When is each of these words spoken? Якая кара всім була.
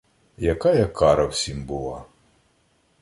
Якая 0.45 0.85
кара 0.87 1.25
всім 1.25 1.63
була. 1.65 2.05